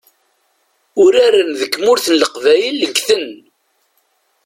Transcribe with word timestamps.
Uraren 1.03 1.49
deg 1.59 1.71
tmurt 1.73 2.05
n 2.13 2.15
leqbayel 2.21 2.79
ggten. 2.91 3.27